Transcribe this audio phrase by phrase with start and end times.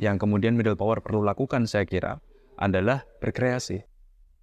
[0.00, 2.24] yang kemudian middle power perlu lakukan saya kira
[2.56, 3.84] adalah berkreasi.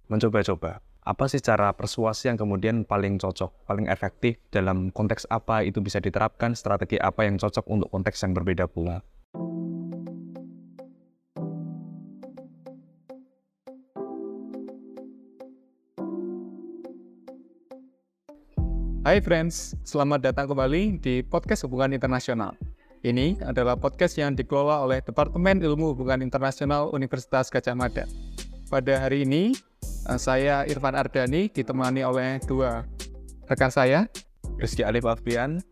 [0.06, 0.78] Mencoba-coba.
[1.02, 5.98] Apa sih cara persuasi yang kemudian paling cocok, paling efektif dalam konteks apa itu bisa
[5.98, 9.02] diterapkan, strategi apa yang cocok untuk konteks yang berbeda pula.
[19.02, 22.67] Hai friends, selamat datang kembali di podcast Hubungan Internasional.
[23.06, 28.10] Ini adalah podcast yang dikelola oleh Departemen Ilmu Hubungan Internasional Universitas Gajah Mada.
[28.66, 29.54] Pada hari ini,
[30.10, 32.82] eh, saya Irfan Ardani ditemani oleh dua
[33.46, 34.10] rekan saya,
[34.58, 35.62] Rizky Alif Afrian,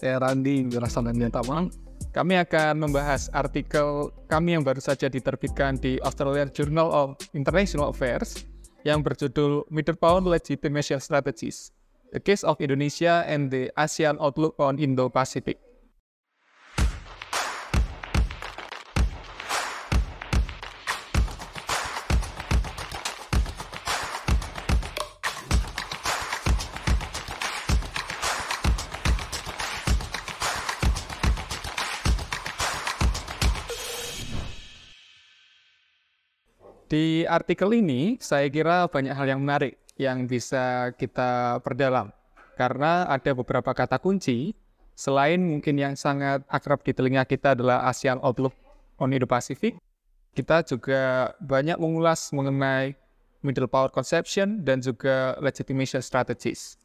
[0.00, 1.68] saya Randi Wirasan dan Tamang.
[2.16, 8.48] Kami akan membahas artikel kami yang baru saja diterbitkan di Australian Journal of International Affairs
[8.88, 11.76] yang berjudul Middle Power Legitimation Strategies
[12.10, 15.69] The Case of Indonesia and the ASEAN Outlook on Indo-Pacific.
[37.30, 42.10] Artikel ini, saya kira banyak hal yang menarik yang bisa kita perdalam.
[42.58, 44.52] Karena ada beberapa kata kunci,
[44.98, 48.52] selain mungkin yang sangat akrab di telinga kita adalah ASEAN Outlook
[49.00, 49.80] on Indo-Pacific,
[50.36, 52.98] kita juga banyak mengulas mengenai
[53.40, 56.76] middle power conception dan juga legitimation strategies.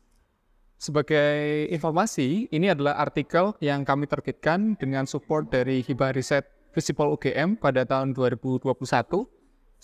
[0.79, 7.55] Sebagai informasi, ini adalah artikel yang kami terbitkan dengan support dari Hibah Riset Principal UGM
[7.55, 8.75] pada tahun 2021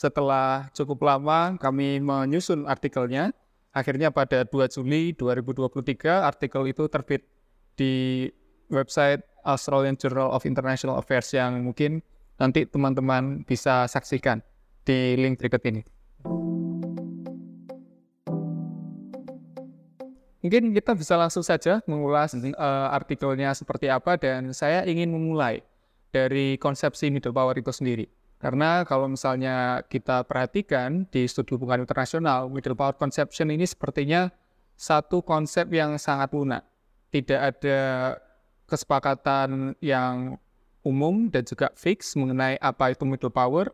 [0.02, 3.30] setelah cukup lama kami menyusun artikelnya,
[3.70, 7.22] akhirnya pada 2 Juli 2023 artikel itu terbit
[7.78, 8.26] di
[8.74, 12.02] website Australian Journal of International Affairs yang mungkin
[12.42, 14.42] nanti teman-teman bisa saksikan
[14.82, 15.86] di link berikut ini.
[20.42, 25.62] Mungkin kita bisa langsung saja mengulas uh, artikelnya seperti apa dan saya ingin memulai
[26.10, 28.10] dari konsepsi middle power itu sendiri.
[28.42, 34.34] Karena kalau misalnya kita perhatikan di studi hubungan internasional, middle power conception ini sepertinya
[34.74, 36.66] satu konsep yang sangat lunak.
[37.14, 37.80] Tidak ada
[38.66, 40.42] kesepakatan yang
[40.82, 43.70] umum dan juga fix mengenai apa itu middle power.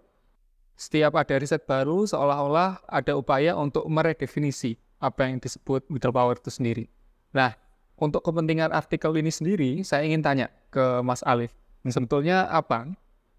[0.76, 6.52] Setiap ada riset baru, seolah-olah ada upaya untuk meredefinisi apa yang disebut middle power itu
[6.52, 6.92] sendiri.
[7.32, 7.56] Nah,
[7.96, 11.56] untuk kepentingan artikel ini sendiri, saya ingin tanya ke Mas Alif.
[11.88, 12.92] Sebetulnya apa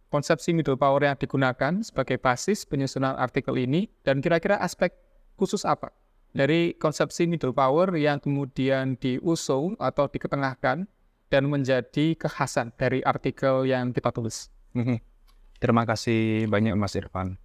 [0.08, 4.92] konsepsi middle power yang digunakan sebagai basis penyusunan artikel ini dan kira-kira aspek
[5.36, 5.92] khusus apa
[6.32, 10.88] dari konsepsi middle power yang kemudian diusung atau diketengahkan
[11.28, 14.48] dan menjadi kekhasan dari artikel yang kita tulis.
[14.72, 15.00] Mhm.
[15.58, 17.36] Terima kasih banyak Mas Irfan.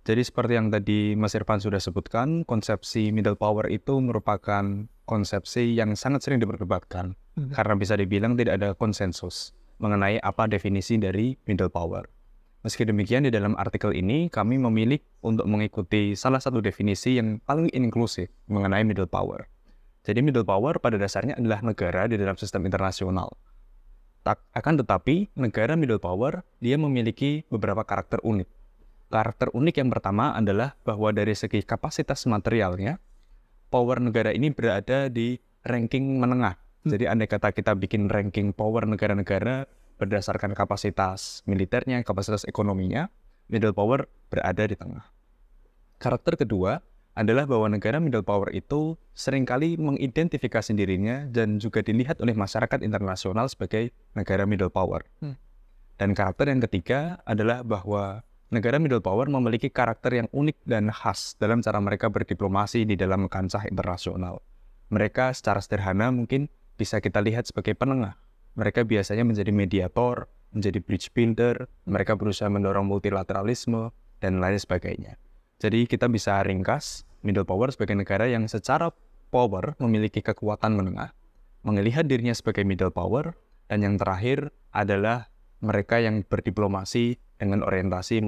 [0.00, 5.92] Jadi seperti yang tadi Mas Irfan sudah sebutkan, konsepsi middle power itu merupakan konsepsi yang
[5.92, 7.52] sangat sering diperdebatkan hmm.
[7.52, 12.04] karena bisa dibilang tidak ada konsensus mengenai apa definisi dari middle power.
[12.60, 17.72] Meski demikian, di dalam artikel ini kami memilih untuk mengikuti salah satu definisi yang paling
[17.72, 19.48] inklusif mengenai middle power.
[20.04, 23.32] Jadi middle power pada dasarnya adalah negara di dalam sistem internasional.
[24.20, 28.48] Tak, akan tetapi, negara middle power dia memiliki beberapa karakter unik.
[29.08, 33.00] Karakter unik yang pertama adalah bahwa dari segi kapasitas materialnya,
[33.72, 39.68] power negara ini berada di ranking menengah jadi andai kata kita bikin ranking power negara-negara
[40.00, 43.12] berdasarkan kapasitas militernya, kapasitas ekonominya,
[43.52, 45.04] middle power berada di tengah.
[46.00, 46.80] Karakter kedua
[47.12, 52.80] adalah bahwa negara middle power itu sering kali mengidentifikasi dirinya dan juga dilihat oleh masyarakat
[52.80, 55.04] internasional sebagai negara middle power.
[55.20, 55.36] Hmm.
[56.00, 61.36] Dan karakter yang ketiga adalah bahwa negara middle power memiliki karakter yang unik dan khas
[61.36, 64.40] dalam cara mereka berdiplomasi di dalam kancah internasional.
[64.88, 66.48] Mereka secara sederhana mungkin
[66.80, 68.16] bisa kita lihat sebagai penengah.
[68.56, 75.20] Mereka biasanya menjadi mediator, menjadi bridge builder, mereka berusaha mendorong multilateralisme, dan lain sebagainya.
[75.60, 78.88] Jadi kita bisa ringkas middle power sebagai negara yang secara
[79.28, 81.12] power memiliki kekuatan menengah,
[81.64, 83.36] melihat dirinya sebagai middle power,
[83.68, 85.28] dan yang terakhir adalah
[85.60, 88.24] mereka yang berdiplomasi dengan orientasi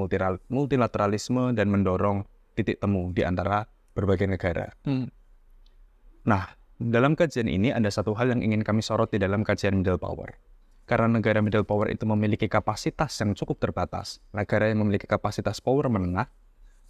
[0.49, 3.64] multilateralisme dan mendorong titik temu di antara
[3.96, 4.69] berbagai negara.
[4.84, 5.08] Hmm.
[6.28, 6.44] Nah,
[6.82, 10.34] dalam kajian ini ada satu hal yang ingin kami sorot di dalam kajian middle power.
[10.82, 15.87] Karena negara middle power itu memiliki kapasitas yang cukup terbatas, negara yang memiliki kapasitas power
[15.87, 16.26] menengah,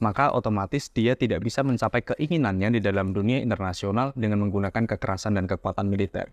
[0.01, 5.47] maka otomatis dia tidak bisa mencapai keinginannya di dalam dunia internasional dengan menggunakan kekerasan dan
[5.47, 6.33] kekuatan militer.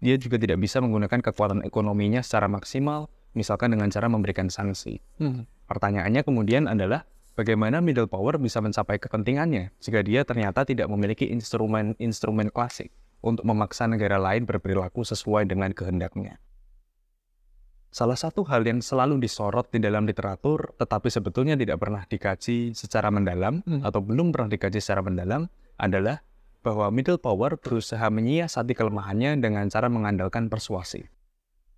[0.00, 5.02] Dia juga tidak bisa menggunakan kekuatan ekonominya secara maksimal misalkan dengan cara memberikan sanksi.
[5.18, 5.44] Hmm.
[5.66, 12.50] Pertanyaannya kemudian adalah bagaimana middle power bisa mencapai kepentingannya jika dia ternyata tidak memiliki instrumen-instrumen
[12.54, 16.38] klasik untuk memaksa negara lain berperilaku sesuai dengan kehendaknya.
[17.94, 23.06] Salah satu hal yang selalu disorot di dalam literatur, tetapi sebetulnya tidak pernah dikaji secara
[23.14, 23.86] mendalam hmm.
[23.86, 25.46] atau belum pernah dikaji secara mendalam,
[25.78, 26.26] adalah
[26.66, 31.06] bahwa middle power berusaha menyiasati kelemahannya dengan cara mengandalkan persuasi.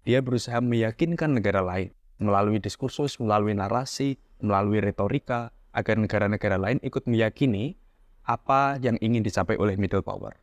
[0.08, 7.04] Dia berusaha meyakinkan negara lain melalui diskursus, melalui narasi, melalui retorika, agar negara-negara lain ikut
[7.04, 7.76] meyakini
[8.24, 10.34] apa yang ingin dicapai oleh middle power.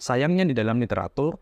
[0.00, 1.36] Sayangnya di dalam literatur,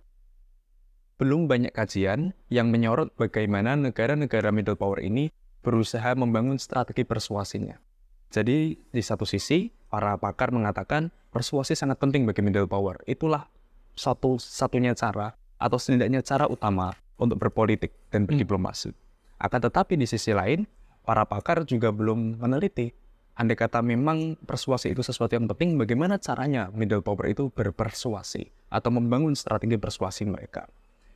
[1.17, 5.33] belum banyak kajian yang menyorot bagaimana negara-negara middle power ini
[5.65, 7.81] berusaha membangun strategi persuasinya.
[8.29, 13.01] Jadi, di satu sisi, para pakar mengatakan persuasi sangat penting bagi middle power.
[13.09, 13.49] Itulah
[13.97, 18.29] satu-satunya cara atau setidaknya cara utama untuk berpolitik dan hmm.
[18.29, 18.93] berdiplomasi.
[18.93, 19.06] Hmm.
[19.37, 20.65] Akan tetapi di sisi lain,
[21.05, 22.93] para pakar juga belum meneliti
[23.37, 28.91] andai kata memang persuasi itu sesuatu yang penting, bagaimana caranya middle power itu berpersuasi atau
[28.91, 30.65] membangun strategi persuasi mereka.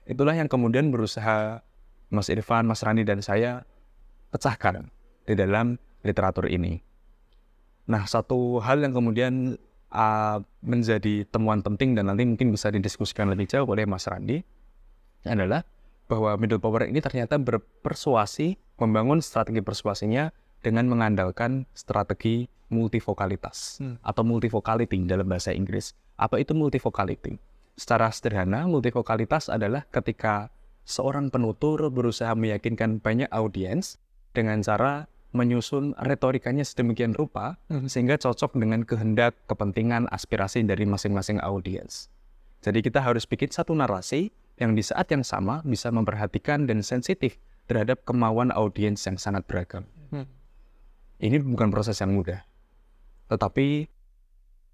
[0.04, 1.64] Itulah yang kemudian berusaha
[2.12, 3.64] Mas Irfan, Mas Rani, dan saya
[4.28, 4.92] pecahkan
[5.24, 6.76] di dalam literatur ini.
[7.88, 9.56] Nah, satu hal yang kemudian
[9.88, 14.38] uh, menjadi temuan penting dan nanti mungkin bisa didiskusikan lebih jauh oleh Mas Randi
[15.24, 15.64] adalah
[16.10, 24.02] bahwa middle power ini ternyata berpersuasi, membangun strategi persuasinya dengan mengandalkan strategi multivokalitas hmm.
[24.02, 25.94] atau multivokality dalam bahasa Inggris.
[26.18, 27.38] Apa itu multivokality?
[27.78, 30.50] Secara sederhana, multivokalitas adalah ketika
[30.82, 34.02] seorang penutur berusaha meyakinkan banyak audiens
[34.34, 37.86] dengan cara menyusun retorikanya sedemikian rupa hmm.
[37.86, 42.10] sehingga cocok dengan kehendak, kepentingan, aspirasi dari masing-masing audiens.
[42.60, 47.40] Jadi kita harus bikin satu narasi yang di saat yang sama bisa memperhatikan dan sensitif
[47.64, 49.88] terhadap kemauan audiens yang sangat beragam.
[50.12, 50.28] Hmm.
[51.16, 52.44] Ini bukan proses yang mudah.
[53.32, 53.88] Tetapi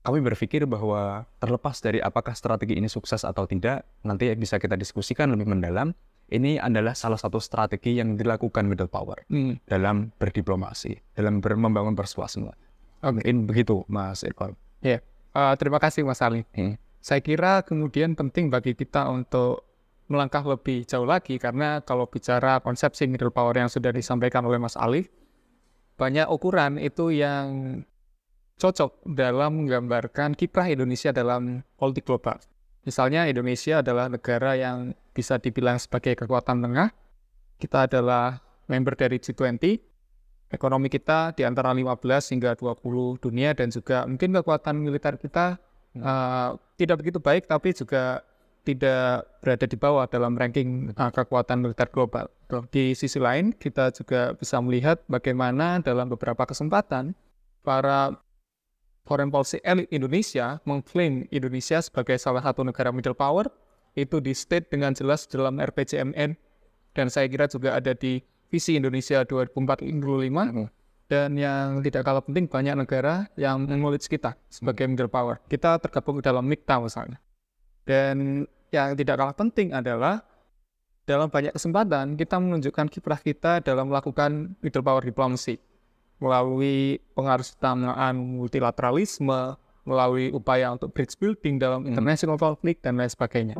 [0.06, 5.30] kami berpikir bahwa terlepas dari apakah strategi ini sukses atau tidak, nanti bisa kita diskusikan
[5.34, 5.94] lebih mendalam.
[6.26, 9.62] Ini adalah salah satu strategi yang dilakukan middle power hmm.
[9.70, 12.42] dalam berdiplomasi, dalam ber membangun persuasi.
[12.42, 12.54] Oke,
[13.02, 13.30] okay.
[13.46, 14.58] begitu, Mas Irfan.
[14.82, 15.00] Ya, yeah.
[15.38, 16.42] uh, terima kasih, Mas Ali.
[16.50, 16.74] Hmm.
[16.98, 19.65] Saya kira kemudian penting bagi kita untuk
[20.06, 24.78] melangkah lebih jauh lagi karena kalau bicara konsepsi middle power yang sudah disampaikan oleh Mas
[24.78, 25.10] Ali,
[25.98, 27.80] banyak ukuran itu yang
[28.56, 32.40] cocok dalam menggambarkan kiprah Indonesia dalam politik global.
[32.86, 36.94] Misalnya Indonesia adalah negara yang bisa dibilang sebagai kekuatan tengah.
[37.58, 38.38] Kita adalah
[38.70, 39.82] member dari G20.
[40.46, 41.98] Ekonomi kita di antara 15
[42.30, 45.58] hingga 20 dunia dan juga mungkin kekuatan militer kita
[45.98, 48.22] uh, tidak begitu baik tapi juga
[48.66, 52.26] tidak berada di bawah dalam ranking uh, kekuatan militer global.
[52.74, 57.14] Di sisi lain, kita juga bisa melihat bagaimana dalam beberapa kesempatan
[57.62, 58.18] para
[59.06, 63.46] foreign policy elite Indonesia mengklaim Indonesia sebagai salah satu negara middle power
[63.94, 66.34] itu di state dengan jelas dalam RPJMN
[66.92, 68.20] dan saya kira juga ada di
[68.50, 70.66] visi Indonesia 2045 hmm.
[71.06, 76.18] dan yang tidak kalah penting banyak negara yang mengulis kita sebagai middle power kita tergabung
[76.20, 77.18] dalam MIKTA misalnya
[77.86, 78.44] dan
[78.76, 80.20] yang tidak kalah penting adalah
[81.08, 85.56] dalam banyak kesempatan kita menunjukkan kiprah kita dalam melakukan middle power diplomacy
[86.17, 89.56] melalui pengaruh utamakan multilateralisme,
[89.87, 91.92] melalui upaya untuk bridge building dalam hmm.
[91.92, 93.56] international conflict dan lain sebagainya.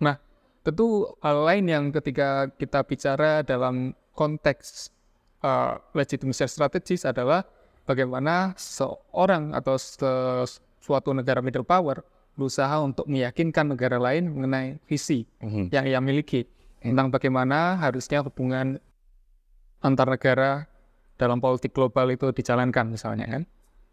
[0.00, 0.16] Nah,
[0.62, 4.92] tentu hal lain yang ketika kita bicara dalam konteks
[5.42, 7.44] uh, legitimasi strategis adalah
[7.88, 9.74] bagaimana seorang atau
[10.80, 12.02] suatu negara middle power
[12.34, 15.64] berusaha untuk meyakinkan negara lain mengenai visi mm -hmm.
[15.70, 16.48] yang ia miliki
[16.80, 18.80] tentang bagaimana harusnya hubungan
[19.84, 20.64] antar negara
[21.20, 23.42] dalam politik global itu dijalankan misalnya kan.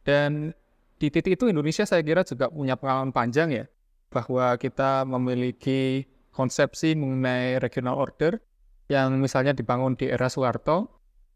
[0.08, 0.56] Dan
[0.96, 3.66] di titik itu Indonesia saya kira juga punya pengalaman panjang ya
[4.08, 8.40] bahwa kita memiliki konsepsi mengenai regional order
[8.88, 10.88] yang misalnya dibangun di era Soeharto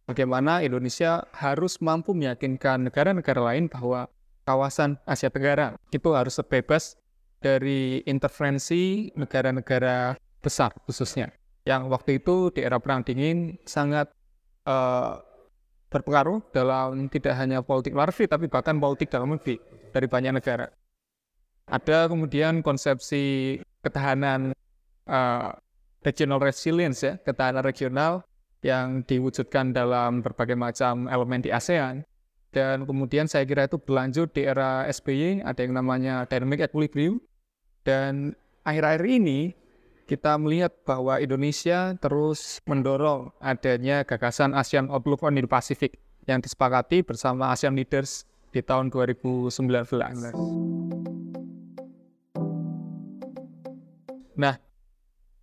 [0.08, 4.08] bagaimana Indonesia harus mampu meyakinkan negara-negara lain bahwa
[4.52, 7.00] kawasan Asia Tenggara itu harus bebas
[7.40, 11.32] dari intervensi negara-negara besar khususnya
[11.66, 14.10] yang waktu itu di era Perang Dingin sangat
[14.66, 15.22] uh,
[15.92, 19.60] berpengaruh dalam tidak hanya politik luar negeri, tapi bahkan politik dalam negeri
[19.92, 20.72] dari banyak negara.
[21.68, 24.56] Ada kemudian konsepsi ketahanan
[25.06, 25.52] uh,
[26.02, 28.26] regional resilience ya, ketahanan regional
[28.66, 32.08] yang diwujudkan dalam berbagai macam elemen di ASEAN.
[32.52, 37.24] Dan kemudian saya kira itu berlanjut di era SBY, ada yang namanya dynamic equilibrium.
[37.88, 38.36] Dan
[38.68, 39.56] akhir-akhir ini
[40.04, 45.96] kita melihat bahwa Indonesia terus mendorong adanya gagasan ASEAN Outlook on Indo-Pacific
[46.28, 49.48] yang disepakati bersama ASEAN Leaders di tahun 2019.
[54.36, 54.56] Nah,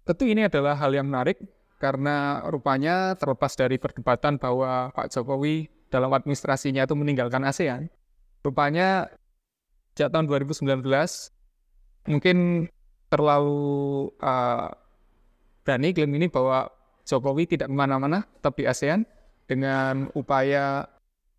[0.04, 1.40] tentu ini adalah hal yang menarik
[1.80, 7.88] karena rupanya terlepas dari perdebatan bahwa Pak Jokowi dalam administrasinya itu meninggalkan ASEAN,
[8.44, 9.08] rupanya
[9.96, 10.84] sejak tahun 2019
[12.08, 12.68] mungkin
[13.08, 14.70] terlalu uh,
[15.64, 16.70] berani klaim ini bahwa
[17.08, 19.04] Jokowi tidak ke mana-mana, tetap di ASEAN
[19.48, 20.84] dengan upaya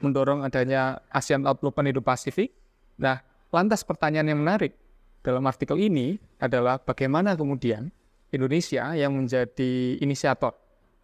[0.02, 2.50] mendorong adanya ASEAN Outlook Indo-Pasifik.
[2.98, 3.22] Nah,
[3.54, 4.74] lantas pertanyaan yang menarik
[5.22, 7.94] dalam artikel ini adalah bagaimana kemudian
[8.34, 10.58] Indonesia yang menjadi inisiator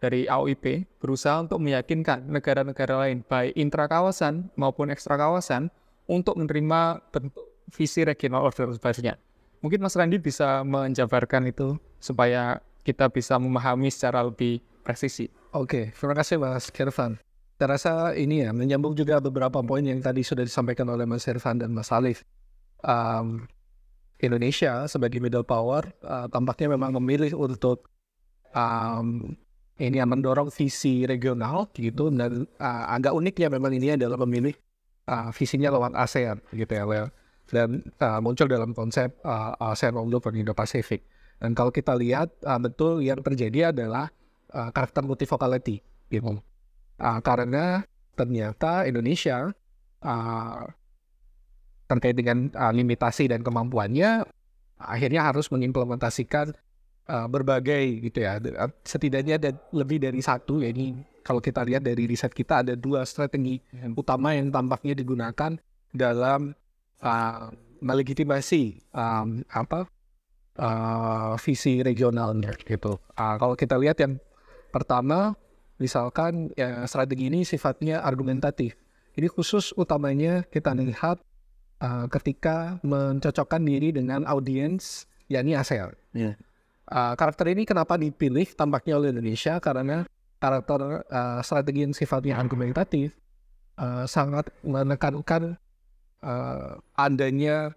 [0.06, 5.74] dari AOIP berusaha untuk meyakinkan negara-negara lain, baik intra kawasan maupun ekstra kawasan,
[6.06, 7.42] untuk menerima bentuk
[7.74, 9.18] visi regional order barunya.
[9.58, 15.26] Mungkin Mas Randi bisa menjabarkan itu supaya kita bisa memahami secara lebih presisi.
[15.50, 17.18] Oke, terima kasih Mas Kervan.
[17.58, 21.58] Saya rasa ini ya menyambung juga beberapa poin yang tadi sudah disampaikan oleh Mas Irfan
[21.58, 22.22] dan Mas Alif.
[22.84, 23.50] Um,
[24.20, 27.88] Indonesia sebagai middle power uh, tampaknya memang memilih untuk
[28.52, 29.36] um,
[29.76, 34.56] ini yang mendorong visi regional gitu dan uh, agak unik ya memang ini adalah memilih
[35.08, 37.12] uh, visinya lewat ASEAN gitu ya
[37.46, 41.06] dan uh, muncul dalam konsep uh, ASEAN untuk Indo-Pasifik.
[41.38, 44.10] Dan kalau kita lihat uh, betul yang terjadi adalah
[44.50, 45.78] uh, karakter multivocality
[46.10, 46.42] gitu.
[46.96, 47.84] Uh, karena
[48.16, 49.52] ternyata Indonesia
[50.02, 50.64] uh,
[51.86, 54.26] terkait dengan uh, limitasi dan kemampuannya
[54.80, 56.56] akhirnya harus mengimplementasikan
[57.08, 58.38] uh, berbagai gitu ya
[58.86, 60.94] setidaknya ada lebih dari satu ya ini
[61.26, 63.58] kalau kita lihat dari riset kita ada dua strategi
[63.98, 65.58] utama yang tampaknya digunakan
[65.90, 66.54] dalam
[67.02, 69.90] uh, melegitimasi um, apa
[70.60, 73.00] uh, visi regionalnya gitu.
[73.16, 74.16] Uh, kalau kita lihat yang
[74.72, 75.36] pertama,
[75.80, 78.76] misalkan ya, strategi ini sifatnya argumentatif.
[79.16, 81.20] Ini khusus utamanya kita lihat
[81.80, 85.96] uh, ketika mencocokkan diri dengan audiens yakni ASEAN.
[86.12, 86.36] Yeah.
[86.86, 90.06] Uh, karakter ini kenapa dipilih tampaknya oleh Indonesia karena
[90.38, 93.10] karakter uh, strategi yang sifatnya argumentatif
[93.74, 95.58] uh, sangat menekankan
[96.22, 97.74] uh, adanya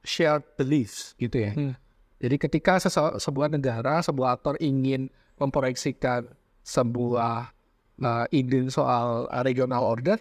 [0.00, 1.52] shared beliefs gitu ya.
[1.52, 1.76] Hmm.
[2.16, 2.80] Jadi ketika
[3.20, 6.24] sebuah negara, sebuah aktor ingin memproyeksikan
[6.64, 7.52] sebuah
[8.00, 10.16] uh, ide soal uh, regional order,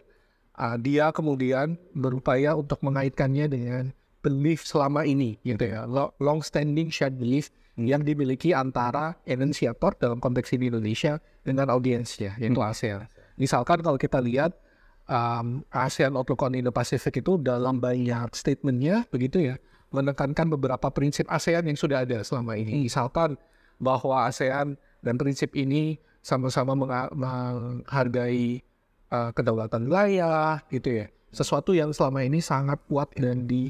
[0.60, 3.84] uh, dia kemudian berupaya untuk mengaitkannya dengan
[4.20, 5.88] belief selama ini, gitu ya,
[6.20, 7.48] long standing shared belief.
[7.76, 12.72] Yang dimiliki antara inisiator dalam konteks ini Indonesia dengan audiensnya, yaitu hmm.
[12.72, 13.00] ASEAN.
[13.36, 14.56] Misalkan kalau kita lihat
[15.12, 19.56] um, ASEAN Outlook on Indo-Pacific itu dalam banyak statementnya begitu ya
[19.92, 22.80] menekankan beberapa prinsip ASEAN yang sudah ada selama ini.
[22.80, 22.84] Hmm.
[22.88, 23.30] Misalkan
[23.80, 26.74] bahwa ASEAN dan prinsip ini sama-sama
[27.14, 28.64] menghargai
[29.14, 31.06] uh, kedaulatan wilayah gitu ya.
[31.36, 33.70] Sesuatu yang selama ini sangat kuat dan di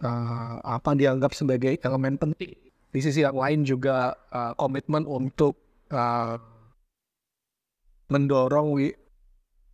[0.00, 2.71] uh, apa dianggap sebagai elemen penting.
[2.92, 5.56] Di sisi yang lain juga uh, komitmen untuk
[5.88, 6.36] uh,
[8.12, 8.92] mendorong wi,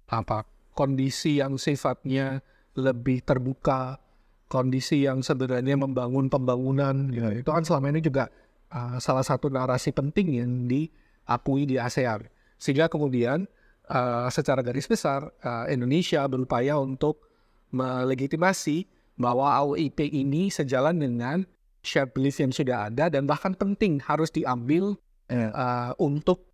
[0.07, 0.47] apa
[0.79, 2.39] kondisi yang sifatnya
[2.79, 3.99] lebih terbuka,
[4.47, 8.31] kondisi yang sebenarnya membangun pembangunan, ya, itu kan selama ini juga
[8.71, 12.31] uh, salah satu narasi penting yang diakui di ASEAN.
[12.55, 13.51] Sehingga kemudian
[13.91, 17.27] uh, secara garis besar uh, Indonesia berupaya untuk
[17.75, 18.87] melegitimasi
[19.19, 21.43] bahwa AOIP ini sejalan dengan
[21.89, 25.01] shared belief yang sudah ada dan bahkan penting harus diambil
[25.33, 26.45] uh, untuk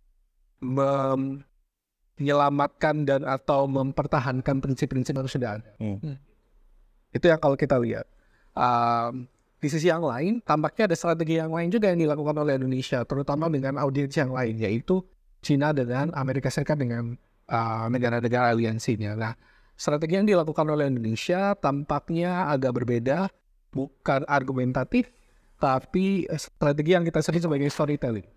[0.63, 1.43] mem
[2.15, 5.71] menyelamatkan dan atau mempertahankan prinsip-prinsip yang sudah ada.
[5.83, 5.99] Hmm.
[5.99, 6.15] Hmm.
[7.11, 8.07] Itu yang kalau kita lihat.
[8.55, 9.27] Um,
[9.59, 13.51] di sisi yang lain, tampaknya ada strategi yang lain juga yang dilakukan oleh Indonesia, terutama
[13.51, 15.03] dengan audiens yang lain, yaitu
[15.43, 19.17] China dengan Amerika Serikat dengan uh, negara-negara aliansinya.
[19.17, 19.33] Nah,
[19.75, 23.27] strategi yang dilakukan oleh Indonesia tampaknya agak berbeda,
[23.75, 25.11] bukan argumentatif,
[25.55, 28.27] tapi strategi yang kita sebut sebagai storytelling.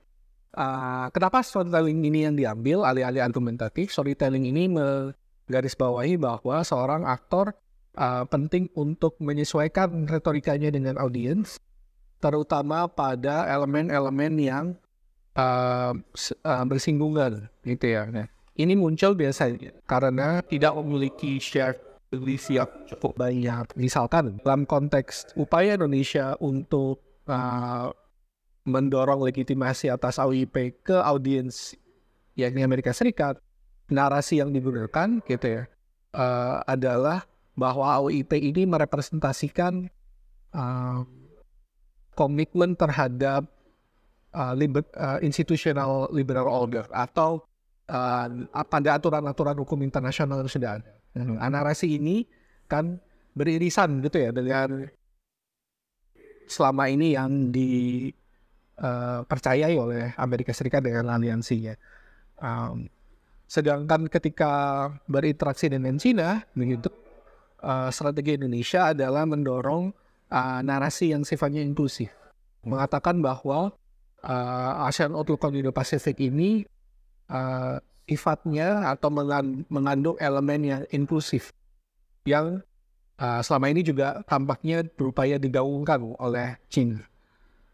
[0.54, 3.92] Uh, kenapa storytelling ini yang diambil alih-alih argumentatif?
[3.92, 7.52] Storytelling ini menggarisbawahi bahwa seorang aktor
[7.98, 11.60] uh, penting untuk menyesuaikan retorikanya dengan audiens,
[12.18, 14.66] terutama pada elemen-elemen yang
[15.38, 15.92] uh,
[16.42, 18.08] uh, bersinggungan, gitu ya.
[18.08, 18.26] Nah,
[18.58, 23.68] ini muncul biasanya karena tidak memiliki shared belief yang cukup banyak.
[23.76, 27.92] Misalkan dalam konteks upaya Indonesia untuk uh,
[28.68, 31.76] mendorong legitimasi atas AUIP ke audiens
[32.36, 33.40] yakni Amerika Serikat,
[33.88, 35.62] narasi yang digunakan gitu ya
[36.14, 37.24] uh, adalah
[37.58, 39.90] bahwa AUIP ini merepresentasikan
[40.54, 41.02] uh,
[42.14, 43.48] komitmen terhadap
[44.34, 47.42] uh, liber, uh, institutional liberal order atau
[47.90, 48.26] uh,
[48.68, 50.92] pada aturan-aturan hukum internasional yang sudah ada.
[51.18, 51.40] Hmm.
[51.40, 52.28] narasi ini
[52.70, 53.00] kan
[53.34, 54.86] beririsan gitu ya dengan
[56.48, 61.76] selama ini yang dipercayai uh, oleh Amerika Serikat dengan aliansinya.
[62.40, 62.88] Um,
[63.48, 64.52] sedangkan ketika
[65.04, 66.88] berinteraksi dengan China, begitu
[67.62, 69.92] uh, strategi Indonesia adalah mendorong
[70.32, 72.08] uh, narasi yang sifatnya inklusif,
[72.64, 73.76] mengatakan bahwa
[74.24, 76.64] uh, ASEAN Outlook on Indo-Pacific ini
[77.28, 77.78] uh,
[78.08, 79.10] atau
[79.68, 81.52] mengandung elemen yang inklusif
[82.24, 82.64] yang
[83.18, 87.02] uh, selama ini juga tampaknya berupaya digaungkan oleh China.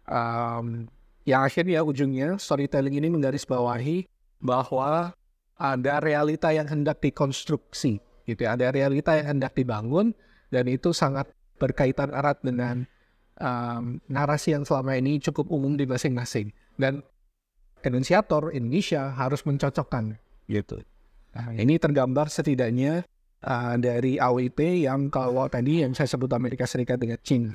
[0.04, 0.88] Um,
[1.24, 4.04] yang akhirnya ujungnya storytelling ini menggarisbawahi
[4.44, 5.16] bahwa
[5.56, 8.58] ada realita yang hendak dikonstruksi, gitu ya.
[8.58, 10.12] Ada realita yang hendak dibangun
[10.52, 12.84] dan itu sangat berkaitan erat dengan
[13.40, 16.52] um, narasi yang selama ini cukup umum di masing-masing.
[16.74, 17.00] Dan
[17.86, 20.18] enunciator Indonesia harus mencocokkan
[20.50, 20.82] gitu.
[21.34, 23.06] Nah, ini tergambar setidaknya
[23.44, 27.52] uh, dari AWP yang kalau tadi yang saya sebut Amerika Serikat dengan China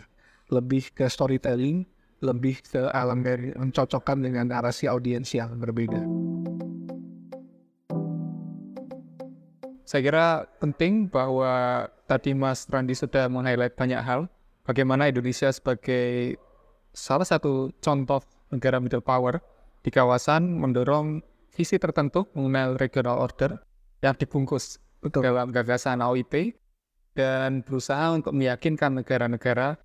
[0.50, 1.86] lebih ke storytelling,
[2.26, 6.02] lebih ke elemen mencocokkan dengan narasi audiens yang berbeda.
[9.90, 14.30] Saya kira penting bahwa tadi Mas Randi sudah meng-highlight banyak hal,
[14.62, 16.38] bagaimana Indonesia sebagai
[16.94, 18.22] salah satu contoh
[18.54, 19.42] negara middle power
[19.82, 23.58] di kawasan mendorong visi tertentu mengenai regional order
[24.06, 25.24] yang dibungkus Betul.
[25.24, 26.60] dalam gagasan AOIP
[27.16, 29.80] dan berusaha untuk meyakinkan negara-negara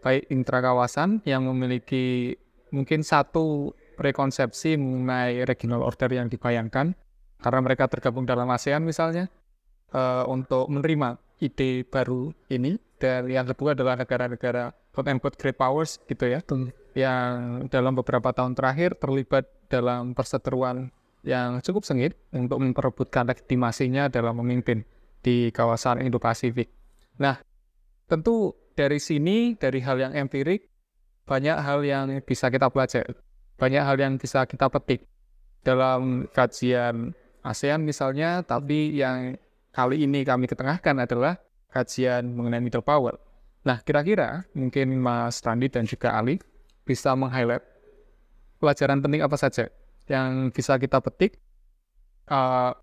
[0.00, 2.36] baik intra kawasan yang memiliki
[2.72, 6.96] mungkin satu prekonsepsi mengenai regional order yang dibayangkan
[7.40, 9.28] karena mereka tergabung dalam ASEAN misalnya
[9.92, 16.00] uh, untuk menerima ide baru ini dan yang kedua adalah negara-negara quote unquote great powers
[16.08, 16.72] gitu ya Betul.
[16.96, 24.40] yang dalam beberapa tahun terakhir terlibat dalam perseteruan yang cukup sengit untuk memperebutkan legitimasinya dalam
[24.40, 24.84] memimpin
[25.20, 26.68] di kawasan Indo-Pasifik.
[27.20, 27.36] Nah,
[28.08, 30.68] tentu dari sini, dari hal yang empirik,
[31.28, 33.12] banyak hal yang bisa kita pelajari,
[33.60, 35.04] banyak hal yang bisa kita petik
[35.60, 37.12] dalam kajian
[37.44, 39.36] ASEAN misalnya, tapi yang
[39.76, 41.36] kali ini kami ketengahkan adalah
[41.68, 43.20] kajian mengenai middle power.
[43.60, 46.40] Nah, kira-kira mungkin Mas Randi dan juga Ali
[46.88, 47.62] bisa meng-highlight
[48.56, 49.68] pelajaran penting apa saja
[50.10, 51.38] yang bisa kita petik
[52.26, 52.74] uh,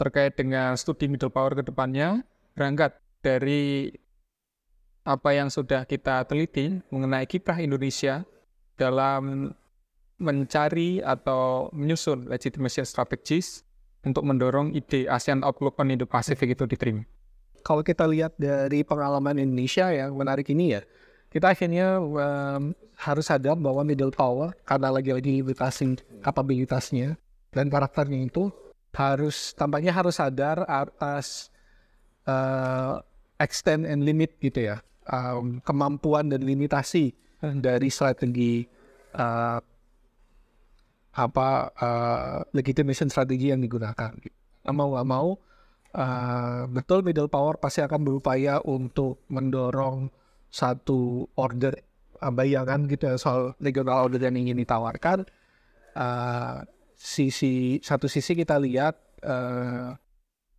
[0.00, 2.24] terkait dengan studi middle power ke depannya,
[2.56, 3.92] berangkat dari
[5.04, 8.24] apa yang sudah kita teliti mengenai kiprah Indonesia
[8.80, 9.52] dalam
[10.20, 13.64] mencari atau menyusun legitimation strategies
[14.04, 17.04] untuk mendorong ide ASEAN Outlook on Indo-Pacific itu diterima.
[17.60, 20.80] Kalau kita lihat dari pengalaman Indonesia yang menarik ini ya,
[21.28, 27.16] kita akhirnya um, harus sadar bahwa middle power karena lagi-lagi limitasi kapabilitasnya
[27.50, 28.52] dan karakternya itu
[28.92, 31.48] harus tampaknya harus sadar atas
[32.28, 33.00] uh,
[33.40, 38.68] extend and limit gitu ya um, kemampuan dan limitasi dari strategi
[39.16, 39.60] uh,
[41.10, 44.14] apa uh, legitimation strategi yang digunakan.
[44.70, 45.34] Mau nggak mau
[45.96, 50.12] uh, betul middle power pasti akan berupaya untuk mendorong
[50.50, 51.74] satu order
[52.28, 55.24] bayangan gitu ya soal regional order yang ingin ditawarkan.
[55.96, 56.62] Uh,
[57.00, 59.96] sisi satu sisi kita lihat uh,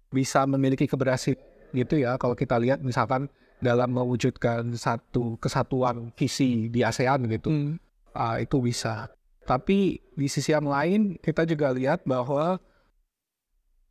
[0.09, 1.37] bisa memiliki keberhasilan
[1.71, 3.29] gitu ya kalau kita lihat misalkan
[3.61, 7.77] dalam mewujudkan satu kesatuan visi di ASEAN gitu hmm.
[8.17, 9.07] uh, itu bisa.
[9.45, 12.57] Tapi di sisi yang lain kita juga lihat bahwa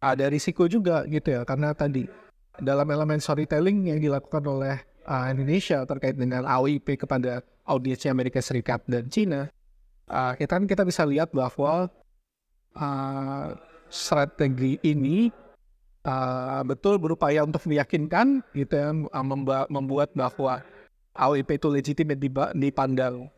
[0.02, 2.08] ada risiko juga gitu ya karena tadi
[2.58, 8.82] dalam elemen storytelling yang dilakukan oleh uh, Indonesia terkait dengan AOIP kepada audiensnya Amerika Serikat
[8.88, 9.48] dan Cina
[10.10, 11.86] uh, kita kan kita bisa lihat bahwa
[12.74, 13.46] uh,
[13.90, 15.30] strategi ini
[16.04, 19.26] uh, betul berupaya untuk meyakinkan gitu ya uh,
[19.70, 20.62] membuat bahwa
[21.14, 22.20] AOIP itu legitimate
[22.54, 23.28] dipandang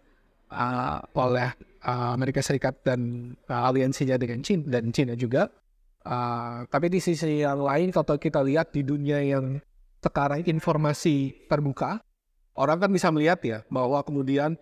[0.53, 1.51] uh, oleh
[1.83, 5.49] uh, Amerika Serikat dan uh, aliansinya dengan Cina dan Cina juga.
[6.03, 9.63] Uh, tapi di sisi yang lain kalau kita lihat di dunia yang
[10.03, 12.03] sekarang informasi terbuka,
[12.59, 14.59] orang kan bisa melihat ya bahwa kemudian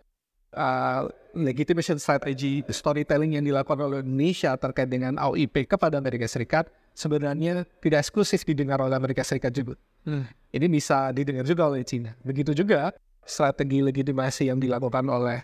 [0.52, 7.64] uh, legitimation strategy storytelling yang dilakukan oleh Indonesia terkait dengan AOIP kepada Amerika Serikat sebenarnya
[7.80, 9.80] tidak eksklusif didengar oleh Amerika Serikat juga.
[10.04, 10.28] Hmm.
[10.52, 12.12] Ini bisa didengar juga oleh China.
[12.20, 12.92] Begitu juga
[13.24, 15.40] strategi legitimasi yang dilakukan oleh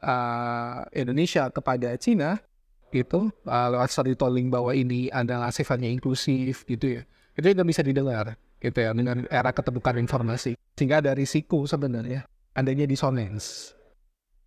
[0.00, 2.38] uh, Indonesia kepada China
[2.94, 7.02] gitu uh, lewat storytelling bahwa ini adalah sifatnya inklusif gitu ya
[7.34, 10.58] itu juga bisa didengar gitu ya dengan era keterbukaan informasi.
[10.74, 13.74] Sehingga ada risiko sebenarnya adanya dissonance.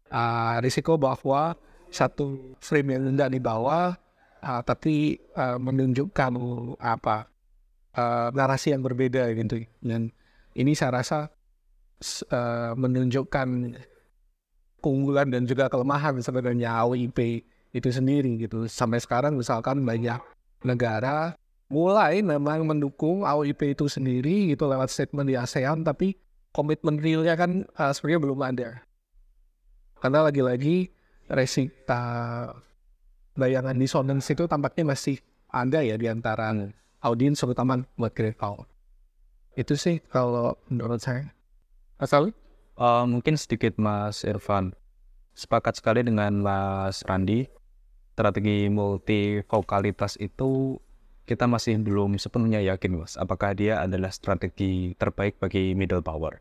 [0.08, 1.60] Uh, risiko bahwa
[1.91, 3.91] satu frame yang rendah di bawah
[4.43, 6.32] uh, tapi uh, menunjukkan
[6.80, 7.28] apa
[7.96, 9.67] uh, narasi yang berbeda gitu.
[9.84, 10.12] Dan
[10.56, 11.28] ini saya rasa
[12.32, 13.78] uh, menunjukkan
[14.80, 17.43] keunggulan dan juga kelemahan sebenarnya AWIP
[17.76, 18.65] itu sendiri gitu.
[18.72, 20.22] Sampai sekarang misalkan banyak
[20.63, 21.36] negara
[21.67, 26.15] mulai memang mendukung AOIP itu sendiri gitu lewat statement di ASEAN tapi
[26.56, 28.69] komitmen realnya kan uh, sebenarnya belum ada.
[29.99, 30.89] Karena lagi-lagi
[31.27, 32.01] resita
[33.36, 35.19] bayangan dissonance itu tampaknya masih
[35.51, 36.53] ada ya di antara
[37.03, 38.65] audiens terutama buat Great Power
[39.58, 41.34] itu sih kalau menurut saya.
[41.97, 42.30] Asal?
[42.77, 44.77] Uh, mungkin sedikit Mas Irfan.
[45.34, 47.49] Sepakat sekali dengan Mas Randi
[48.13, 50.77] strategi multi vokalitas itu
[51.28, 56.40] kita masih belum sepenuhnya yakin mas apakah dia adalah strategi terbaik bagi middle power.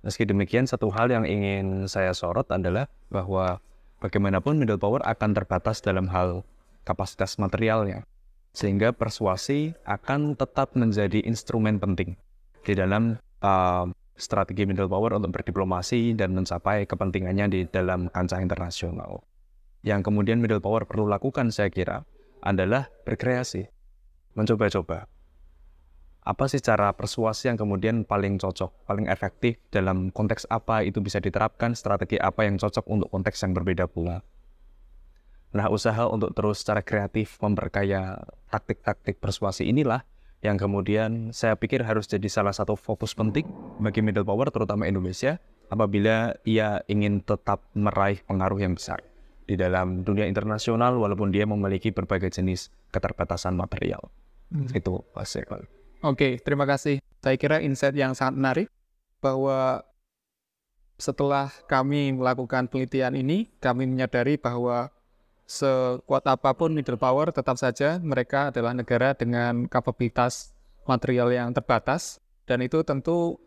[0.00, 3.60] Meski demikian satu hal yang ingin saya sorot adalah bahwa
[4.00, 6.40] bagaimanapun middle power akan terbatas dalam hal
[6.88, 8.08] kapasitas materialnya.
[8.56, 12.16] Sehingga persuasi akan tetap menjadi instrumen penting
[12.64, 13.84] di dalam uh,
[14.16, 19.20] strategi middle power untuk berdiplomasi dan mencapai kepentingannya di dalam kancah internasional.
[19.84, 22.08] Yang kemudian middle power perlu lakukan saya kira
[22.40, 23.73] adalah berkreasi
[24.34, 25.06] mencoba-coba.
[26.24, 31.20] Apa sih cara persuasi yang kemudian paling cocok, paling efektif dalam konteks apa itu bisa
[31.20, 34.24] diterapkan, strategi apa yang cocok untuk konteks yang berbeda pula.
[35.54, 38.18] Nah, usaha untuk terus secara kreatif memperkaya
[38.50, 40.02] taktik-taktik persuasi inilah
[40.42, 43.46] yang kemudian saya pikir harus jadi salah satu fokus penting
[43.80, 45.40] bagi middle power terutama Indonesia
[45.72, 49.00] apabila ia ingin tetap meraih pengaruh yang besar
[49.44, 54.08] di dalam dunia internasional walaupun dia memiliki berbagai jenis keterbatasan material.
[54.54, 54.70] Hmm.
[54.70, 55.58] Itu Mas Oke,
[56.00, 57.02] okay, terima kasih.
[57.18, 58.68] Saya kira insight yang sangat menarik
[59.18, 59.82] bahwa
[60.94, 64.94] setelah kami melakukan penelitian ini, kami menyadari bahwa
[65.50, 70.54] sekuat apa pun middle power, tetap saja mereka adalah negara dengan kapabilitas
[70.86, 73.40] material yang terbatas, dan itu tentu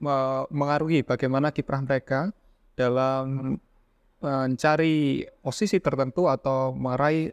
[0.51, 2.35] mengaruhi bagaimana kiprah mereka
[2.75, 3.55] dalam
[4.17, 7.29] mencari posisi tertentu atau meraih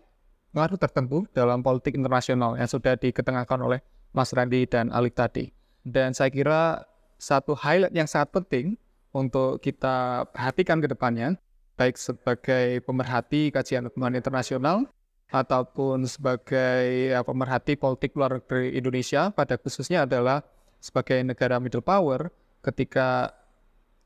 [0.54, 3.82] pengaruh tertentu dalam politik internasional yang sudah diketengahkan oleh
[4.14, 5.50] Mas Randi dan Alik tadi.
[5.82, 6.86] Dan saya kira
[7.18, 8.78] satu highlight yang sangat penting
[9.10, 11.34] untuk kita perhatikan ke depannya,
[11.74, 14.86] baik sebagai pemerhati kajian hubungan internasional
[15.34, 20.46] ataupun sebagai ya, pemerhati politik luar negeri Indonesia pada khususnya adalah
[20.78, 22.30] sebagai negara middle power
[22.62, 23.34] ketika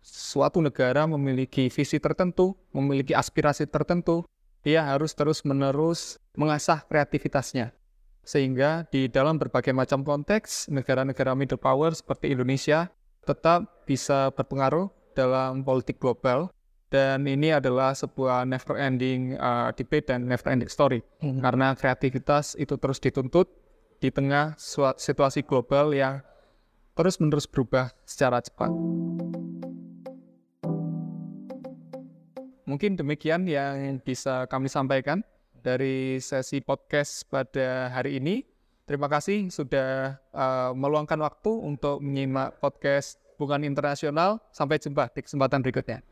[0.00, 4.24] suatu negara memiliki visi tertentu, memiliki aspirasi tertentu,
[4.62, 7.74] dia harus terus-menerus mengasah kreativitasnya.
[8.22, 12.92] Sehingga di dalam berbagai macam konteks, negara-negara middle power seperti Indonesia
[13.24, 16.52] tetap bisa berpengaruh dalam politik global.
[16.88, 21.04] Dan ini adalah sebuah never-ending uh, debate dan never-ending story.
[21.20, 21.40] Hmm.
[21.44, 23.48] Karena kreativitas itu terus dituntut
[24.00, 24.56] di tengah
[24.96, 26.24] situasi global yang
[26.96, 28.72] terus-menerus berubah secara cepat.
[32.68, 35.24] Mungkin demikian yang bisa kami sampaikan
[35.64, 38.44] dari sesi podcast pada hari ini.
[38.84, 44.36] Terima kasih sudah uh, meluangkan waktu untuk menyimak podcast Hubungan Internasional.
[44.52, 46.04] Sampai jumpa di kesempatan berikutnya.